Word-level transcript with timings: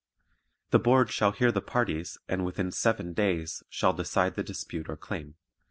The 0.71 0.79
Board 0.79 1.11
shall 1.11 1.31
hear 1.31 1.51
the 1.51 1.61
parties 1.61 2.17
and 2.27 2.43
within 2.43 2.71
seven 2.71 3.09
(7) 3.13 3.13
days 3.13 3.61
shall 3.69 3.93
decide 3.93 4.33
the 4.33 4.41
dispute 4.41 4.89
or 4.89 4.97
claim. 4.97 5.35